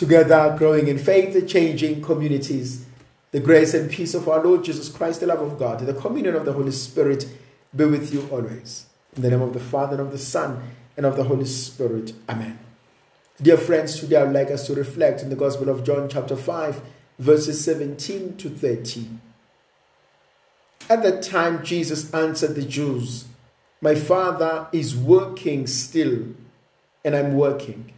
together 0.00 0.56
growing 0.56 0.88
in 0.88 0.96
faith, 0.96 1.46
changing 1.46 2.00
communities. 2.00 2.86
The 3.32 3.38
grace 3.38 3.74
and 3.74 3.90
peace 3.90 4.14
of 4.14 4.30
our 4.30 4.42
Lord 4.42 4.64
Jesus 4.64 4.88
Christ, 4.88 5.20
the 5.20 5.26
love 5.26 5.42
of 5.42 5.58
God, 5.58 5.80
the 5.80 5.92
communion 5.92 6.34
of 6.36 6.46
the 6.46 6.54
Holy 6.54 6.72
Spirit 6.72 7.28
be 7.76 7.84
with 7.84 8.10
you 8.10 8.26
always. 8.30 8.86
In 9.14 9.20
the 9.20 9.28
name 9.28 9.42
of 9.42 9.52
the 9.52 9.60
Father, 9.60 9.98
and 9.98 10.06
of 10.06 10.10
the 10.10 10.16
Son, 10.16 10.62
and 10.96 11.04
of 11.04 11.16
the 11.16 11.24
Holy 11.24 11.44
Spirit. 11.44 12.14
Amen. 12.30 12.58
Dear 13.42 13.58
friends, 13.58 14.00
today 14.00 14.16
I 14.16 14.24
would 14.24 14.32
like 14.32 14.50
us 14.50 14.66
to 14.68 14.74
reflect 14.74 15.20
in 15.20 15.28
the 15.28 15.36
Gospel 15.36 15.68
of 15.68 15.84
John, 15.84 16.08
chapter 16.08 16.34
5, 16.34 16.80
verses 17.18 17.62
17 17.62 18.38
to 18.38 18.48
30. 18.48 19.06
At 20.88 21.02
that 21.02 21.22
time, 21.22 21.62
Jesus 21.62 22.10
answered 22.14 22.54
the 22.54 22.62
Jews, 22.62 23.26
My 23.82 23.94
Father 23.94 24.66
is 24.72 24.96
working 24.96 25.66
still, 25.66 26.28
and 27.04 27.14
I'm 27.14 27.34
working. 27.34 27.92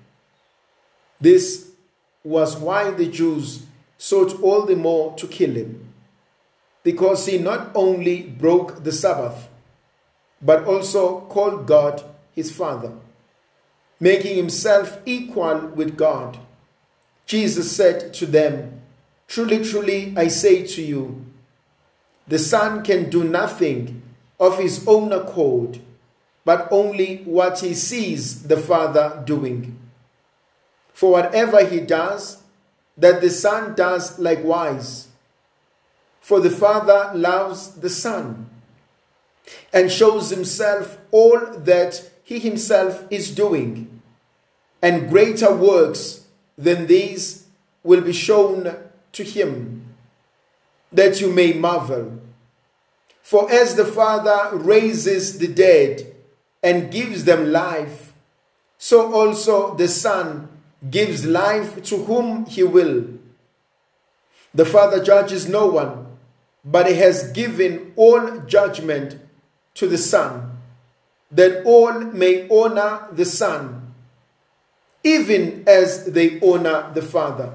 This 1.20 1.71
was 2.24 2.56
why 2.56 2.90
the 2.90 3.06
Jews 3.06 3.66
sought 3.98 4.40
all 4.42 4.62
the 4.66 4.76
more 4.76 5.14
to 5.16 5.26
kill 5.26 5.54
him, 5.54 5.92
because 6.82 7.26
he 7.26 7.38
not 7.38 7.70
only 7.74 8.22
broke 8.22 8.84
the 8.84 8.92
Sabbath, 8.92 9.48
but 10.40 10.64
also 10.64 11.20
called 11.22 11.66
God 11.66 12.02
his 12.32 12.50
Father, 12.50 12.92
making 14.00 14.36
himself 14.36 14.98
equal 15.06 15.68
with 15.68 15.96
God. 15.96 16.38
Jesus 17.26 17.74
said 17.74 18.12
to 18.14 18.26
them, 18.26 18.80
Truly, 19.28 19.64
truly, 19.64 20.12
I 20.16 20.28
say 20.28 20.66
to 20.66 20.82
you, 20.82 21.24
the 22.26 22.38
Son 22.38 22.82
can 22.82 23.08
do 23.10 23.24
nothing 23.24 24.02
of 24.38 24.58
his 24.58 24.86
own 24.86 25.12
accord, 25.12 25.80
but 26.44 26.68
only 26.70 27.18
what 27.24 27.60
he 27.60 27.74
sees 27.74 28.42
the 28.44 28.56
Father 28.56 29.22
doing. 29.24 29.78
For 31.02 31.10
whatever 31.10 31.64
he 31.64 31.80
does, 31.80 32.44
that 32.96 33.20
the 33.20 33.28
Son 33.28 33.74
does 33.74 34.20
likewise. 34.20 35.08
For 36.20 36.38
the 36.38 36.48
Father 36.48 37.10
loves 37.12 37.72
the 37.72 37.90
Son 37.90 38.48
and 39.72 39.90
shows 39.90 40.30
himself 40.30 40.98
all 41.10 41.40
that 41.58 42.08
he 42.22 42.38
himself 42.38 43.04
is 43.10 43.34
doing, 43.34 44.00
and 44.80 45.10
greater 45.10 45.52
works 45.52 46.24
than 46.56 46.86
these 46.86 47.48
will 47.82 48.02
be 48.02 48.12
shown 48.12 48.72
to 49.10 49.24
him, 49.24 49.84
that 50.92 51.20
you 51.20 51.32
may 51.32 51.52
marvel. 51.52 52.20
For 53.22 53.50
as 53.50 53.74
the 53.74 53.86
Father 53.86 54.56
raises 54.56 55.38
the 55.38 55.48
dead 55.48 56.14
and 56.62 56.92
gives 56.92 57.24
them 57.24 57.50
life, 57.50 58.12
so 58.78 59.12
also 59.12 59.74
the 59.74 59.88
Son 59.88 60.48
gives 60.90 61.24
life 61.24 61.82
to 61.84 61.96
whom 62.04 62.46
he 62.46 62.62
will. 62.62 63.06
The 64.54 64.64
Father 64.64 65.02
judges 65.02 65.48
no 65.48 65.66
one, 65.66 66.06
but 66.64 66.86
he 66.86 66.94
has 66.94 67.30
given 67.32 67.92
all 67.96 68.38
judgment 68.40 69.18
to 69.74 69.86
the 69.86 69.98
Son, 69.98 70.58
that 71.30 71.64
all 71.64 71.92
may 72.00 72.48
honor 72.48 73.06
the 73.12 73.24
Son, 73.24 73.94
even 75.02 75.64
as 75.66 76.06
they 76.12 76.38
honor 76.40 76.90
the 76.94 77.02
Father. 77.02 77.54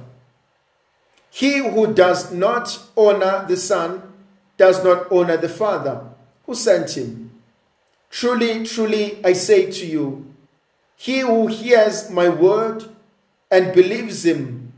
He 1.29 1.57
who 1.57 1.93
does 1.93 2.31
not 2.31 2.79
honor 2.97 3.45
the 3.47 3.57
Son 3.57 4.01
does 4.57 4.83
not 4.83 5.11
honor 5.11 5.37
the 5.37 5.49
Father 5.49 6.01
who 6.47 6.55
sent 6.55 6.97
him. 6.97 7.31
Truly, 8.09 8.65
truly, 8.65 9.23
I 9.23 9.33
say 9.33 9.69
to 9.69 9.85
you, 9.85 10.33
he 10.95 11.19
who 11.19 11.45
hears 11.45 12.09
my 12.09 12.27
word 12.29 12.85
and 13.49 13.73
believes 13.73 14.25
him 14.25 14.73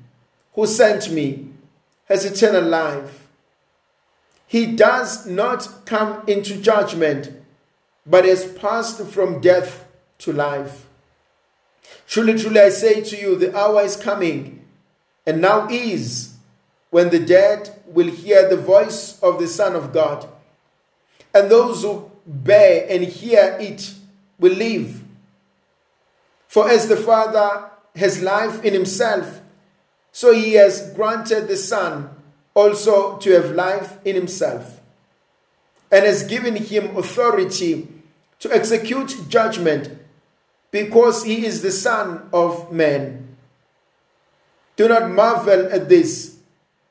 who 0.54 0.66
sent 0.66 1.12
me 1.12 1.50
has 2.06 2.26
eternal 2.26 2.64
life. 2.64 3.28
He 4.48 4.66
does 4.66 5.26
not 5.28 5.86
come 5.86 6.24
into 6.28 6.58
judgment, 6.58 7.32
but 8.06 8.26
has 8.26 8.52
passed 8.54 9.02
from 9.06 9.42
death 9.42 9.86
to 10.20 10.34
life. 10.34 10.88
Truly, 12.08 12.38
truly, 12.38 12.60
I 12.60 12.70
say 12.70 13.02
to 13.02 13.18
you, 13.18 13.36
the 13.36 13.56
hour 13.56 13.82
is 13.84 13.96
coming, 13.96 14.66
and 15.26 15.40
now 15.40 15.68
is, 15.70 16.34
when 16.90 17.10
the 17.12 17.20
dead 17.20 17.80
will 17.86 18.08
hear 18.08 18.50
the 18.50 18.58
voice 18.58 19.20
of 19.22 19.40
the 19.40 19.48
Son 19.48 19.76
of 19.76 19.94
God, 19.94 20.28
and 21.34 21.50
those 21.52 21.84
who 21.84 22.12
bear 22.26 22.88
and 22.90 23.04
hear 23.04 23.56
it 23.60 23.94
will 24.40 24.54
live. 24.54 25.04
For 26.48 26.68
as 26.68 26.88
the 26.88 26.98
Father 26.98 27.70
has 27.96 28.22
life 28.22 28.64
in 28.64 28.74
himself, 28.74 29.42
so 30.12 30.34
he 30.34 30.54
has 30.54 30.92
granted 30.94 31.48
the 31.48 31.58
Son 31.58 32.10
also 32.54 33.18
to 33.18 33.32
have 33.32 33.52
life 33.52 33.98
in 34.06 34.16
himself, 34.16 34.82
and 35.92 36.06
has 36.06 36.24
given 36.24 36.56
him 36.56 36.96
authority 36.98 37.88
to 38.40 38.54
execute 38.54 39.16
judgment, 39.28 39.98
because 40.72 41.24
he 41.24 41.46
is 41.46 41.62
the 41.62 41.72
Son 41.72 42.30
of 42.32 42.72
Man. 42.72 43.36
Do 44.76 44.88
not 44.88 45.12
marvel 45.12 45.68
at 45.72 45.90
this, 45.90 46.38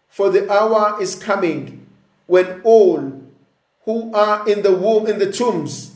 for 0.09 0.31
the 0.31 0.51
hour 0.53 1.01
is 1.01 1.15
coming 1.15 1.87
when 2.27 2.61
all 2.63 3.23
who 3.85 4.13
are 4.13 4.47
in 4.49 4.63
the 4.63 4.75
womb 4.75 5.07
in 5.07 5.19
the 5.19 5.33
tombs 5.33 5.95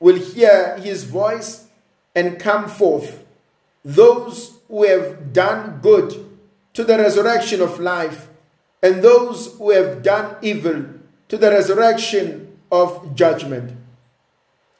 will 0.00 0.16
hear 0.16 0.76
his 0.78 1.04
voice 1.04 1.66
and 2.14 2.40
come 2.40 2.68
forth 2.68 3.24
those 3.84 4.58
who 4.68 4.84
have 4.84 5.32
done 5.32 5.80
good 5.80 6.26
to 6.74 6.84
the 6.84 6.98
resurrection 6.98 7.60
of 7.60 7.80
life, 7.80 8.28
and 8.82 9.02
those 9.02 9.56
who 9.56 9.70
have 9.70 10.02
done 10.02 10.36
evil 10.42 10.84
to 11.28 11.36
the 11.36 11.50
resurrection 11.50 12.58
of 12.70 13.14
judgment. 13.14 13.72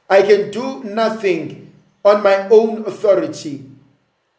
I 0.09 0.23
can 0.23 0.51
do 0.51 0.85
nothing 0.85 1.73
on 2.05 2.23
my 2.23 2.49
own 2.49 2.85
authority. 2.87 3.65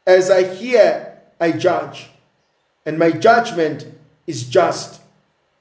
As 0.07 0.31
I 0.31 0.43
hear, 0.43 1.19
I 1.39 1.51
judge, 1.51 2.09
and 2.85 2.97
my 2.97 3.11
judgment 3.11 3.85
is 4.25 4.47
just, 4.47 5.01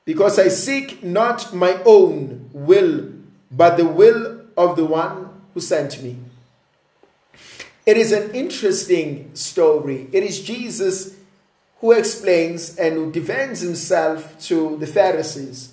because 0.05 0.39
I 0.39 0.49
seek 0.49 1.03
not 1.03 1.53
my 1.53 1.83
own 1.85 2.49
will, 2.53 3.13
but 3.51 3.77
the 3.77 3.85
will 3.85 4.43
of 4.57 4.77
the 4.77 4.85
one 4.85 5.31
who 5.55 5.61
sent 5.61 6.03
me. 6.03 6.17
It 7.89 7.97
is 7.97 8.13
an 8.13 8.33
interesting 8.33 9.35
story. 9.35 10.11
It 10.13 10.23
is 10.23 10.43
Jesus 10.43 11.17
who 11.81 11.93
explains 11.93 12.77
and 12.77 12.97
who 12.97 13.11
defends 13.11 13.61
himself 13.61 14.39
to 14.41 14.77
the 14.77 14.87
Pharisees. 14.87 15.73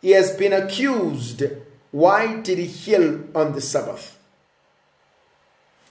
He 0.00 0.12
has 0.12 0.30
been 0.36 0.52
accused. 0.52 1.42
Why 1.90 2.40
did 2.42 2.58
he 2.58 2.66
heal 2.66 3.24
on 3.34 3.54
the 3.54 3.60
Sabbath? 3.60 4.16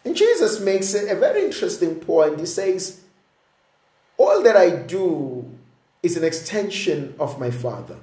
And 0.06 0.16
Jesus 0.16 0.62
makes 0.62 0.94
a 0.94 1.14
very 1.16 1.44
interesting 1.44 1.96
point. 1.96 2.40
He 2.40 2.46
says, 2.46 3.02
All 4.16 4.42
that 4.42 4.56
I 4.56 4.70
do 4.70 5.52
is 6.02 6.16
an 6.16 6.24
extension 6.24 7.14
of 7.20 7.42
my 7.42 7.52
Father. 7.52 7.98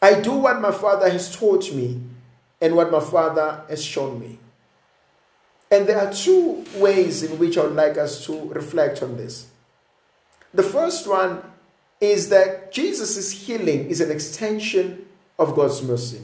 I 0.00 0.18
do 0.18 0.32
what 0.32 0.62
my 0.62 0.72
Father 0.72 1.10
has 1.10 1.36
taught 1.36 1.70
me 1.74 2.00
and 2.58 2.74
what 2.74 2.90
my 2.90 3.00
Father 3.00 3.64
has 3.68 3.84
shown 3.84 4.18
me. 4.18 4.38
And 5.72 5.86
there 5.86 5.98
are 5.98 6.12
two 6.12 6.66
ways 6.76 7.22
in 7.22 7.38
which 7.38 7.56
I 7.56 7.62
would 7.62 7.74
like 7.74 7.96
us 7.96 8.26
to 8.26 8.48
reflect 8.50 9.02
on 9.02 9.16
this. 9.16 9.46
The 10.52 10.62
first 10.62 11.08
one 11.08 11.42
is 11.98 12.28
that 12.28 12.72
Jesus' 12.72 13.30
healing 13.30 13.88
is 13.88 14.02
an 14.02 14.10
extension 14.10 15.06
of 15.38 15.56
God's 15.56 15.82
mercy. 15.82 16.20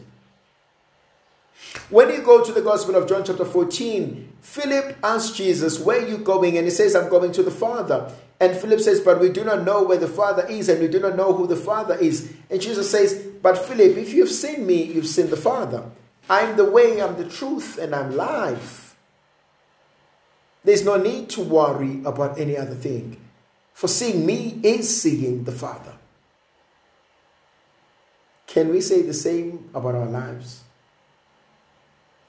When 1.89 2.11
you 2.11 2.21
go 2.21 2.45
to 2.45 2.53
the 2.53 2.61
Gospel 2.61 2.97
of 2.97 3.09
John, 3.09 3.25
chapter 3.25 3.47
14, 3.47 4.33
Philip 4.43 4.99
asks 5.03 5.35
Jesus, 5.35 5.79
Where 5.79 6.03
are 6.03 6.07
you 6.07 6.19
going? 6.19 6.59
And 6.59 6.67
he 6.67 6.71
says, 6.71 6.95
I'm 6.95 7.09
going 7.09 7.33
to 7.33 7.43
the 7.43 7.51
Father. 7.51 8.13
And 8.41 8.55
Philip 8.55 8.81
says, 8.81 9.01
But 9.01 9.19
we 9.19 9.31
do 9.31 9.45
not 9.45 9.65
know 9.65 9.83
where 9.83 9.97
the 9.97 10.09
Father 10.09 10.47
is, 10.47 10.69
and 10.69 10.79
we 10.79 10.89
do 10.89 11.01
not 11.01 11.17
know 11.17 11.33
who 11.33 11.47
the 11.47 11.57
Father 11.57 11.95
is. 11.95 12.35
And 12.51 12.61
Jesus 12.61 12.91
says, 12.91 13.15
But 13.41 13.57
Philip, 13.57 13.97
if 13.97 14.13
you've 14.13 14.31
seen 14.31 14.67
me, 14.67 14.83
you've 14.83 15.07
seen 15.07 15.31
the 15.31 15.39
Father. 15.39 15.85
I'm 16.29 16.59
the 16.59 16.71
way, 16.71 17.01
I'm 17.01 17.17
the 17.17 17.29
truth, 17.29 17.79
and 17.79 17.95
I'm 17.95 18.15
life. 18.15 18.88
There's 20.69 20.85
no 20.85 20.99
need 20.99 21.31
to 21.31 21.41
worry 21.41 22.03
about 22.05 22.39
any 22.39 22.55
other 22.55 22.75
thing. 22.75 23.17
For 23.73 23.89
seeing 23.89 24.27
me 24.27 24.61
is 24.63 25.01
seeing 25.01 25.45
the 25.45 25.53
Father. 25.53 25.95
Can 28.47 28.69
we 28.69 28.83
say 28.83 29.01
the 29.01 29.15
same 29.15 29.71
about 29.73 29.95
our 29.95 30.05
lives? 30.05 30.65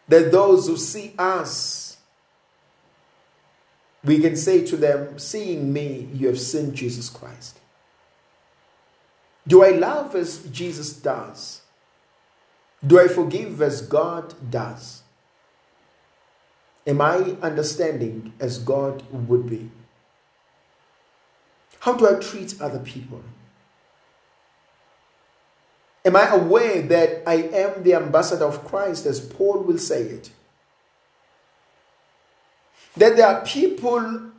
That 0.08 0.32
those 0.32 0.68
who 0.68 0.78
see 0.78 1.14
us, 1.20 1.98
we 4.06 4.20
can 4.20 4.38
say 4.38 4.66
to 4.68 4.78
them, 4.78 5.20
Seeing 5.20 5.74
me, 5.74 6.08
you 6.14 6.28
have 6.28 6.40
seen 6.40 6.74
Jesus 6.74 7.10
Christ. 7.10 7.60
Do 9.46 9.66
I 9.66 9.72
love 9.72 10.16
as 10.16 10.46
Jesus 10.46 10.94
does? 10.94 11.60
Do 12.88 13.02
I 13.02 13.10
forgive 13.10 13.62
as 13.62 13.82
God 13.82 14.34
does? 14.50 15.04
Am 16.90 17.02
I 17.02 17.38
understanding 17.44 18.34
as 18.40 18.58
God 18.58 19.04
would 19.12 19.48
be? 19.48 19.70
How 21.82 21.94
do 21.94 22.08
I 22.10 22.20
treat 22.20 22.60
other 22.60 22.80
people? 22.80 23.22
Am 26.04 26.16
I 26.16 26.30
aware 26.30 26.82
that 26.82 27.22
I 27.28 27.36
am 27.36 27.84
the 27.84 27.94
ambassador 27.94 28.46
of 28.46 28.66
Christ, 28.66 29.06
as 29.06 29.20
Paul 29.20 29.60
will 29.60 29.78
say 29.78 30.02
it? 30.02 30.32
That 32.98 33.16
there 33.16 33.28
are 33.28 33.46
people 33.46 34.32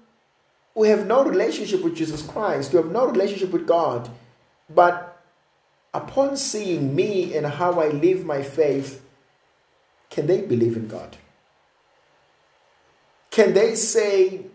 who 0.74 0.82
have 0.82 1.06
no 1.06 1.22
relationship 1.22 1.84
with 1.84 1.94
Jesus 1.94 2.20
Christ, 2.20 2.72
who 2.72 2.78
have 2.78 2.90
no 2.90 3.06
relationship 3.06 3.52
with 3.52 3.64
God, 3.64 4.10
but 4.68 5.22
upon 5.94 6.36
seeing 6.36 6.96
me 6.96 7.32
and 7.36 7.46
how 7.46 7.80
I 7.80 7.90
live 7.90 8.24
my 8.24 8.42
faith, 8.42 9.04
can 10.10 10.26
they 10.26 10.40
believe 10.40 10.76
in 10.76 10.88
God? 10.88 11.16
Can 13.30 13.54
they 13.54 13.74
say, 13.74 14.46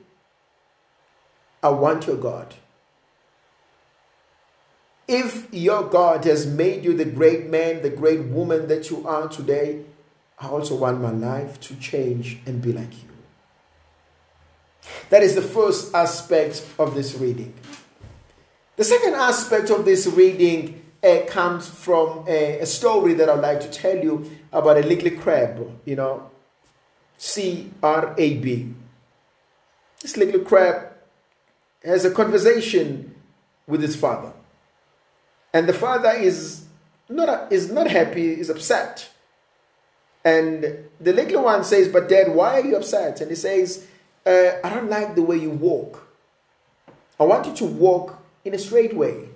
I 1.64 1.70
want 1.70 2.08
your 2.08 2.18
God? 2.18 2.54
If 5.08 5.54
your 5.54 5.84
God 5.84 6.26
has 6.26 6.46
made 6.46 6.84
you 6.84 6.96
the 6.96 7.06
great 7.06 7.48
man, 7.48 7.82
the 7.82 7.90
great 7.90 8.26
woman 8.26 8.68
that 8.68 8.90
you 8.90 9.08
are 9.08 9.28
today, 9.28 9.86
I 10.40 10.48
also 10.48 10.76
want 10.76 11.00
my 11.00 11.12
life 11.12 11.60
to 11.62 11.76
change 11.76 12.40
and 12.46 12.62
be 12.62 12.74
like 12.74 12.92
you. 12.92 13.10
That 15.10 15.24
is 15.24 15.36
the 15.36 15.42
first 15.42 15.94
aspect 15.94 16.66
of 16.78 16.96
this 16.96 17.16
reading. 17.16 17.54
The 18.76 18.84
second 18.84 19.14
aspect 19.14 19.70
of 19.70 19.86
this 19.86 20.06
reading 20.08 20.82
uh, 21.02 21.20
comes 21.28 21.70
from 21.70 22.26
a, 22.28 22.60
a, 22.60 22.66
story 22.66 23.14
that 23.14 23.30
I'd 23.30 23.40
like 23.40 23.62
to 23.62 23.70
tell 23.70 23.96
you 23.98 24.30
about 24.52 24.78
a 24.78 24.82
little 24.82 25.12
crab, 25.22 25.80
you 25.86 25.96
know, 25.96 26.30
C 27.18 27.72
R 27.82 28.14
A 28.18 28.38
B. 28.38 28.74
This 30.02 30.18
little 30.18 30.42
crab 30.42 30.92
has 31.84 32.06
a 32.06 32.12
conversation 32.12 33.16
with 33.68 33.82
his 33.82 33.96
father. 33.96 34.34
And 35.54 35.68
the 35.68 35.74
father 35.74 36.12
is 36.12 36.66
not, 37.10 37.52
is 37.52 37.72
not 37.72 37.88
happy, 37.88 38.40
is 38.40 38.50
upset. 38.50 39.10
And 40.24 40.90
the 41.00 41.14
little 41.14 41.44
one 41.44 41.64
says, 41.64 41.88
But 41.88 42.10
dad, 42.10 42.34
why 42.34 42.60
are 42.60 42.66
you 42.66 42.76
upset? 42.76 43.22
And 43.22 43.30
he 43.30 43.36
says, 43.36 43.88
uh, 44.26 44.60
I 44.64 44.70
don't 44.70 44.90
like 44.90 45.16
the 45.16 45.22
way 45.22 45.38
you 45.38 45.52
walk. 45.52 46.08
I 47.20 47.24
want 47.24 47.46
you 47.46 47.54
to 47.54 47.66
walk 47.66 48.22
in 48.44 48.54
a 48.54 48.58
straight 48.58 48.96
way. 48.96 49.30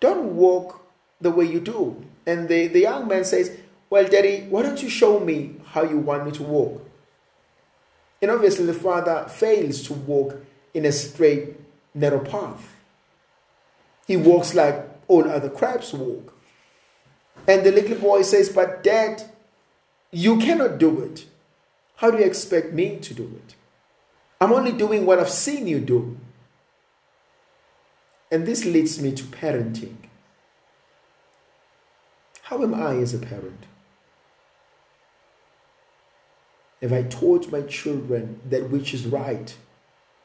Don't 0.00 0.36
walk 0.36 0.84
the 1.20 1.30
way 1.30 1.46
you 1.46 1.60
do. 1.60 2.04
And 2.26 2.48
the, 2.48 2.68
the 2.68 2.80
young 2.80 3.08
man 3.08 3.24
says, 3.24 3.58
Well, 3.90 4.08
daddy, 4.08 4.46
why 4.48 4.62
don't 4.62 4.82
you 4.82 4.88
show 4.88 5.20
me 5.20 5.56
how 5.66 5.82
you 5.82 5.98
want 5.98 6.24
me 6.24 6.32
to 6.32 6.42
walk? 6.42 6.90
And 8.20 8.30
obviously, 8.30 8.66
the 8.66 8.74
father 8.74 9.26
fails 9.28 9.82
to 9.82 9.92
walk 9.92 10.44
in 10.72 10.86
a 10.86 10.92
straight, 10.92 11.56
narrow 11.94 12.24
path. 12.24 12.74
He 14.06 14.16
walks 14.16 14.54
like 14.54 14.88
all 15.08 15.30
other 15.30 15.50
crabs 15.50 15.92
walk. 15.92 16.34
And 17.46 17.64
the 17.64 17.72
little 17.72 17.96
boy 17.96 18.22
says, 18.22 18.48
But 18.48 18.82
dad, 18.82 19.22
you 20.10 20.38
cannot 20.38 20.78
do 20.78 21.00
it. 21.00 21.26
How 21.96 22.10
do 22.10 22.18
you 22.18 22.24
expect 22.24 22.72
me 22.72 22.98
to 22.98 23.14
do 23.14 23.24
it? 23.44 23.54
I'm 24.40 24.52
only 24.52 24.72
doing 24.72 25.06
what 25.06 25.18
I've 25.18 25.30
seen 25.30 25.66
you 25.66 25.80
do. 25.80 26.18
And 28.30 28.46
this 28.46 28.64
leads 28.64 29.00
me 29.00 29.12
to 29.12 29.24
parenting. 29.24 29.96
How 32.42 32.62
am 32.62 32.74
I 32.74 32.96
as 32.96 33.14
a 33.14 33.18
parent? 33.18 33.66
Have 36.84 36.92
I 36.92 37.04
taught 37.04 37.50
my 37.50 37.62
children 37.62 38.42
that 38.50 38.68
which 38.68 38.92
is 38.92 39.06
right, 39.06 39.56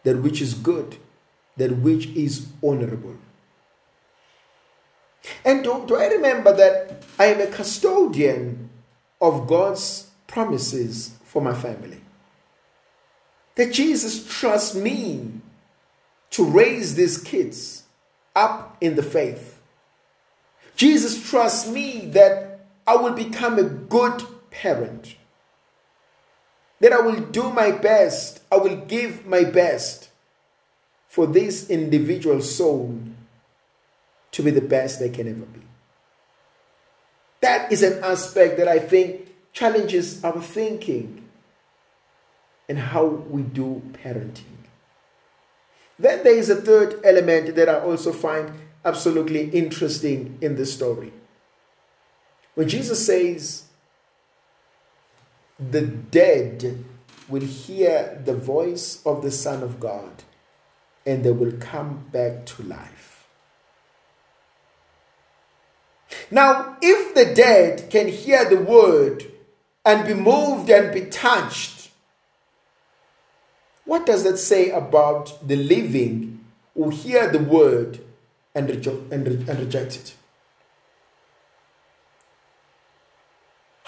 that 0.04 0.22
which 0.22 0.42
is 0.42 0.54
good, 0.54 0.98
that 1.56 1.78
which 1.78 2.08
is 2.08 2.48
honorable? 2.62 3.16
And 5.46 5.64
do, 5.64 5.86
do 5.88 5.96
I 5.96 6.08
remember 6.08 6.54
that 6.54 7.02
I 7.18 7.28
am 7.28 7.40
a 7.40 7.48
custodian 7.48 8.70
of 9.22 9.48
God's 9.48 10.12
promises 10.28 11.12
for 11.24 11.42
my 11.42 11.54
family? 11.54 12.02
That 13.56 13.72
Jesus 13.72 14.28
trusts 14.28 14.76
me 14.76 15.32
to 16.32 16.44
raise 16.44 16.96
these 16.96 17.18
kids 17.20 17.84
up 18.36 18.76
in 18.82 18.98
the 18.98 19.04
faith. 19.04 19.62
Jesus 20.76 21.30
trusts 21.30 21.70
me 21.70 22.08
that 22.08 22.68
I 22.86 22.98
will 22.98 23.14
become 23.14 23.58
a 23.58 23.64
good 23.64 24.24
parent. 24.52 25.16
That 26.80 26.94
I 26.94 27.02
will 27.02 27.20
do 27.20 27.50
my 27.52 27.72
best, 27.72 28.42
I 28.52 28.58
will 28.58 28.78
give 28.78 29.26
my 29.26 29.44
best 29.44 30.10
for 31.08 31.28
this 31.28 31.70
individual 31.70 32.42
soul 32.42 33.00
to 34.31 34.44
be 34.44 34.52
the 34.52 34.62
best 34.62 35.00
they 35.00 35.10
can 35.10 35.28
ever 35.28 35.46
be. 35.46 35.62
That 37.42 37.72
is 37.72 37.84
an 37.84 38.04
aspect 38.04 38.58
that 38.58 38.68
I 38.68 38.80
think 38.80 39.28
challenges 39.54 40.24
our 40.24 40.42
thinking 40.42 41.26
and 42.68 42.78
how 42.78 43.06
we 43.06 43.42
do 43.42 43.81
parenting. 43.94 44.44
Then 45.98 46.24
there 46.24 46.36
is 46.36 46.50
a 46.50 46.56
third 46.56 47.02
element 47.04 47.56
that 47.56 47.68
I 47.68 47.80
also 47.80 48.14
find 48.14 48.54
absolutely 48.86 49.50
interesting 49.50 50.38
in 50.42 50.56
this 50.56 50.74
story. 50.74 51.12
When 52.56 52.70
Jesus 52.70 53.06
says, 53.06 53.66
the 55.60 55.82
dead 55.82 56.84
will 57.28 57.42
hear 57.42 58.22
the 58.26 58.34
voice 58.34 59.02
of 59.06 59.22
the 59.22 59.32
Son 59.32 59.62
of 59.62 59.80
God 59.80 60.24
and 61.06 61.24
they 61.24 61.32
will 61.32 61.54
come 61.60 62.06
back 62.12 62.46
to 62.46 62.64
life. 62.64 63.28
Now, 66.32 66.78
if 66.82 67.14
the 67.14 67.34
dead 67.34 67.90
can 67.90 68.08
hear 68.08 68.50
the 68.50 68.58
word 68.60 69.26
and 69.86 70.08
be 70.08 70.14
moved 70.14 70.70
and 70.70 70.94
be 70.94 71.10
touched, 71.10 71.90
what 73.86 74.06
does 74.06 74.24
that 74.24 74.38
say 74.38 74.70
about 74.70 75.48
the 75.48 75.56
living 75.56 76.46
who 76.76 76.90
hear 76.90 77.30
the 77.30 77.40
word 77.40 78.00
and, 78.54 78.70
rejo- 78.70 79.12
and, 79.12 79.28
re- 79.28 79.46
and 79.50 79.60
reject 79.60 79.96
it? 79.96 80.14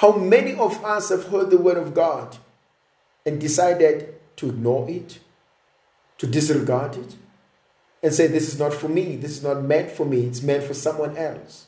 How 0.01 0.13
many 0.13 0.55
of 0.55 0.83
us 0.83 1.09
have 1.09 1.27
heard 1.27 1.51
the 1.51 1.59
word 1.59 1.77
of 1.77 1.93
God 1.93 2.37
and 3.23 3.39
decided 3.39 4.15
to 4.37 4.49
ignore 4.49 4.89
it, 4.89 5.19
to 6.17 6.25
disregard 6.25 6.97
it, 6.97 7.15
and 8.01 8.11
say, 8.11 8.25
This 8.25 8.47
is 8.47 8.57
not 8.57 8.73
for 8.73 8.87
me, 8.87 9.15
this 9.15 9.29
is 9.29 9.43
not 9.43 9.61
meant 9.61 9.91
for 9.91 10.03
me, 10.03 10.21
it's 10.21 10.41
meant 10.41 10.63
for 10.63 10.73
someone 10.73 11.15
else? 11.17 11.67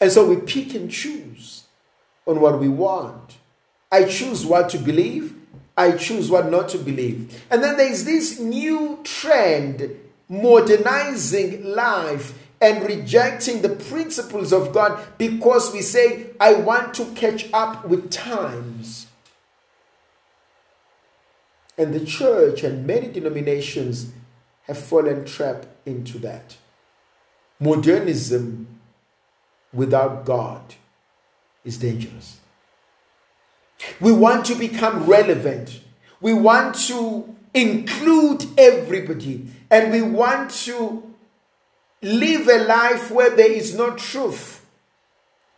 And 0.00 0.10
so 0.10 0.28
we 0.28 0.34
pick 0.38 0.74
and 0.74 0.90
choose 0.90 1.62
on 2.26 2.40
what 2.40 2.58
we 2.58 2.68
want. 2.68 3.36
I 3.92 4.06
choose 4.06 4.44
what 4.44 4.68
to 4.70 4.78
believe, 4.78 5.32
I 5.76 5.92
choose 5.92 6.28
what 6.28 6.50
not 6.50 6.68
to 6.70 6.78
believe. 6.78 7.40
And 7.52 7.62
then 7.62 7.76
there's 7.76 8.04
this 8.04 8.40
new 8.40 8.98
trend 9.04 9.96
modernizing 10.28 11.64
life 11.64 12.36
and 12.60 12.86
rejecting 12.86 13.62
the 13.62 13.68
principles 13.68 14.52
of 14.52 14.72
God 14.72 15.04
because 15.18 15.72
we 15.72 15.82
say, 15.82 16.30
I 16.40 16.54
want 16.54 16.94
to 16.94 17.04
catch 17.14 17.52
up 17.52 17.86
with 17.86 18.10
times. 18.10 19.06
And 21.78 21.92
the 21.92 22.04
church 22.04 22.62
and 22.62 22.86
many 22.86 23.08
denominations 23.08 24.12
have 24.62 24.78
fallen 24.78 25.24
trap 25.24 25.66
into 25.84 26.18
that. 26.18 26.56
Modernism 27.60 28.66
without 29.72 30.24
God 30.24 30.74
is 31.64 31.76
dangerous. 31.78 32.40
We 34.00 34.12
want 34.12 34.46
to 34.46 34.54
become 34.54 35.04
relevant. 35.04 35.80
We 36.20 36.32
want 36.32 36.74
to 36.86 37.34
include 37.52 38.46
everybody. 38.56 39.48
And 39.70 39.92
we 39.92 40.00
want 40.00 40.50
to 40.64 41.02
live 42.02 42.48
a 42.48 42.64
life 42.64 43.10
where 43.10 43.34
there 43.34 43.50
is 43.50 43.76
no 43.76 43.94
truth. 43.96 44.64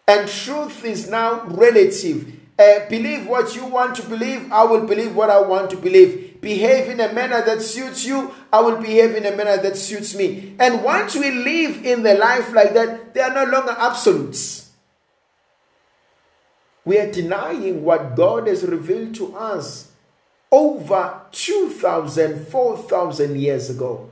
And 0.07 0.29
truth 0.29 0.85
is 0.85 1.11
now 1.11 1.45
relative. 1.45 2.33
Uh, 2.59 2.89
believe 2.89 3.27
what 3.27 3.55
you 3.55 3.65
want 3.67 3.95
to 3.97 4.03
believe, 4.03 4.51
I 4.51 4.65
will 4.65 4.87
believe 4.87 5.15
what 5.15 5.31
I 5.31 5.41
want 5.41 5.71
to 5.71 5.77
believe. 5.77 6.41
Behave 6.41 6.89
in 6.89 7.01
a 7.01 7.13
manner 7.13 7.45
that 7.45 7.63
suits 7.63 8.05
you, 8.05 8.33
I 8.53 8.61
will 8.61 8.79
behave 8.79 9.15
in 9.15 9.27
a 9.27 9.37
manner 9.37 9.57
that 9.57 9.77
suits 9.77 10.15
me. 10.15 10.55
And 10.59 10.83
once 10.83 11.15
we 11.15 11.31
live 11.31 11.85
in 11.85 12.03
the 12.03 12.15
life 12.15 12.53
like 12.53 12.75
that, 12.75 13.15
they 13.15 13.21
are 13.21 13.35
no 13.35 13.45
longer 13.45 13.75
absolutes. 13.79 14.71
We 16.85 16.99
are 16.99 17.13
denying 17.13 17.85
what 17.85 18.17
God 18.17 18.47
has 18.47 18.65
revealed 18.65 19.15
to 19.17 19.37
us 19.37 19.93
over 20.51 21.21
2,000, 21.33 22.47
4,000 22.49 23.39
years 23.39 23.69
ago. 23.69 24.08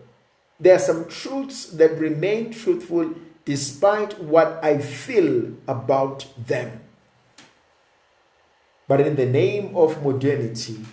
There 0.59 0.75
are 0.75 0.81
some 0.81 1.09
truths 1.09 1.67
that 1.67 1.99
remain 1.99 2.53
truthful 2.53 3.15
despite 3.45 4.19
what 4.21 4.59
I 4.63 4.79
feel 4.79 5.53
about 5.69 6.27
them. 6.37 6.81
But 8.89 9.01
in 9.01 9.17
the 9.17 9.27
name 9.27 9.77
of 9.77 10.03
modernity, 10.03 10.85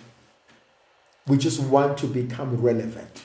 we 1.26 1.38
just 1.38 1.60
want 1.60 1.98
to 1.98 2.06
become 2.06 2.60
relevant. 2.60 3.24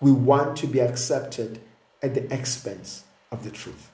We 0.00 0.12
want 0.12 0.56
to 0.58 0.66
be 0.66 0.80
accepted 0.80 1.60
at 2.02 2.14
the 2.14 2.32
expense 2.32 3.04
of 3.30 3.44
the 3.44 3.50
truth. 3.50 3.90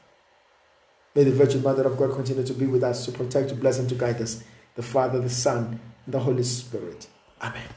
May 1.15 1.25
the 1.25 1.33
Virgin 1.33 1.63
Mother 1.63 1.85
of 1.85 1.97
God 1.97 2.15
continue 2.15 2.45
to 2.45 2.53
be 2.55 2.67
with 2.67 2.85
us, 2.85 3.05
to 3.07 3.13
protect, 3.13 3.49
to 3.51 3.55
bless, 3.55 3.79
and 3.79 3.89
to 3.89 3.95
guide 3.95 4.21
us. 4.21 4.43
The 4.75 4.83
Father, 4.83 5.19
the 5.19 5.31
Son, 5.31 5.81
and 6.05 6.15
the 6.15 6.21
Holy 6.21 6.43
Spirit. 6.43 7.09
Amen. 7.41 7.69